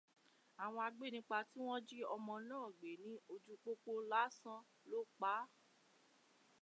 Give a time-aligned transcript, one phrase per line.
[0.63, 5.43] Àwọn agbénipa tí wọ́n jí ọmọ náà gbé ní ojú pópó lásán ló paá